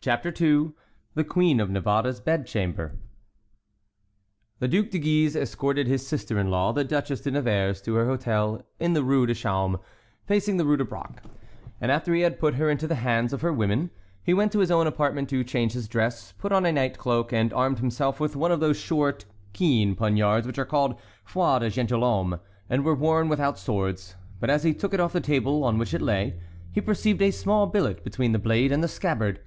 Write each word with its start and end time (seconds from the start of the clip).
CHAPTER 0.00 0.28
II. 0.38 0.72
THE 1.14 1.24
QUEEN 1.24 1.60
OF 1.60 1.70
NAVARRE'S 1.70 2.20
BEDCHAMBER. 2.20 2.98
The 4.58 4.68
Duc 4.68 4.90
de 4.90 4.98
Guise 4.98 5.34
escorted 5.34 5.86
his 5.86 6.06
sister 6.06 6.38
in 6.38 6.50
law, 6.50 6.74
the 6.74 6.84
Duchess 6.84 7.22
de 7.22 7.30
Nevers, 7.30 7.80
to 7.80 7.94
her 7.94 8.04
hôtel 8.04 8.64
in 8.78 8.92
the 8.92 9.02
Rue 9.02 9.24
du 9.26 9.32
Chaume, 9.32 9.78
facing 10.26 10.58
the 10.58 10.66
Rue 10.66 10.76
de 10.76 10.84
Brac, 10.84 11.22
and 11.80 11.90
after 11.90 12.14
he 12.14 12.20
had 12.20 12.38
put 12.38 12.56
her 12.56 12.68
into 12.68 12.86
the 12.86 12.96
hands 12.96 13.32
of 13.32 13.40
her 13.40 13.50
women, 13.50 13.88
he 14.22 14.34
went 14.34 14.52
to 14.52 14.58
his 14.58 14.70
own 14.70 14.86
apartment 14.86 15.30
to 15.30 15.42
change 15.42 15.72
his 15.72 15.88
dress, 15.88 16.32
put 16.32 16.52
on 16.52 16.66
a 16.66 16.72
night 16.72 16.98
cloak, 16.98 17.32
and 17.32 17.50
armed 17.54 17.78
himself 17.78 18.20
with 18.20 18.36
one 18.36 18.52
of 18.52 18.60
those 18.60 18.76
short, 18.76 19.24
keen 19.54 19.94
poniards 19.96 20.46
which 20.46 20.58
are 20.58 20.66
called 20.66 21.00
"foi 21.24 21.58
de 21.60 21.70
gentilhomme," 21.70 22.40
and 22.68 22.84
were 22.84 22.94
worn 22.94 23.30
without 23.30 23.58
swords; 23.58 24.16
but 24.38 24.50
as 24.50 24.64
he 24.64 24.74
took 24.74 24.92
it 24.92 25.00
off 25.00 25.14
the 25.14 25.20
table 25.22 25.64
on 25.64 25.78
which 25.78 25.94
it 25.94 26.02
lay, 26.02 26.38
he 26.72 26.80
perceived 26.82 27.22
a 27.22 27.30
small 27.30 27.66
billet 27.66 28.04
between 28.04 28.32
the 28.32 28.38
blade 28.38 28.70
and 28.70 28.84
the 28.84 28.88
scabbard. 28.88 29.40